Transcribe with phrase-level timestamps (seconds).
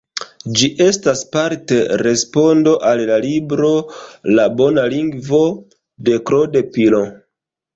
[0.59, 3.71] Ĝi estas parte respondo al la libro
[4.39, 5.43] "La Bona Lingvo",
[6.09, 7.17] de Claude Piron.